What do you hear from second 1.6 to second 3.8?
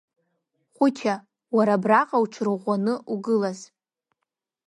абраҟа уҽырӷәӷәаны угылаз.